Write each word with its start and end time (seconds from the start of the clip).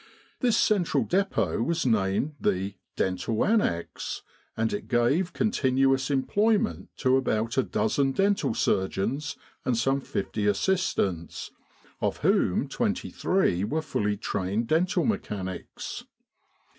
This 0.39 0.57
central 0.57 1.03
depot 1.03 1.61
was 1.61 1.85
named 1.85 2.33
the 2.41 2.73
Dental 2.95 3.35
Annexe, 3.45 4.23
and 4.57 4.73
it 4.73 4.87
gave 4.87 5.31
continuous 5.31 6.09
employ 6.09 6.57
ment 6.57 6.89
to 6.97 7.17
about 7.17 7.55
a 7.55 7.61
dozen 7.61 8.11
dental 8.11 8.55
surgeons, 8.55 9.37
and 9.63 9.77
some 9.77 10.01
fifty 10.01 10.47
assistants, 10.47 11.51
of 12.01 12.17
whom 12.25 12.67
twenty 12.67 13.11
three 13.11 13.63
were 13.63 13.83
fully 13.83 14.17
trained 14.17 14.65
dental 14.65 15.05
mechanics. 15.05 16.03